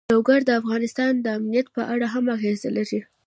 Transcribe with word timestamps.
لوگر 0.13 0.39
د 0.45 0.51
افغانستان 0.61 1.13
د 1.19 1.27
امنیت 1.37 1.67
په 1.75 1.81
اړه 1.93 2.07
هم 2.13 2.25
اغېز 2.35 2.61
لري. 2.77 2.99